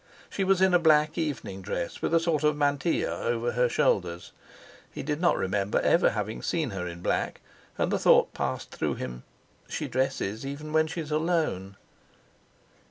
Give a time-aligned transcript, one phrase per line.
[0.31, 5.03] She was in a black evening dress, with a sort of mantilla over her shoulders—he
[5.03, 7.39] did not remember ever having seen her in black,
[7.77, 9.21] and the thought passed through him:
[9.69, 11.75] "She dresses even when she's alone."